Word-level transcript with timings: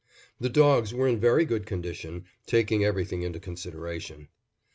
The 0.39 0.49
dogs 0.49 0.95
were 0.95 1.07
in 1.07 1.19
very 1.19 1.45
good 1.45 1.67
condition, 1.67 2.25
taking 2.47 2.83
everything 2.83 3.21
into 3.21 3.39
consideration. 3.39 4.29